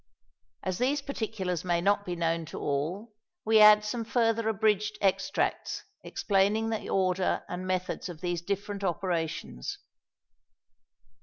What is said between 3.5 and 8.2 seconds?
add some further abridged extracts explaining the order and methods of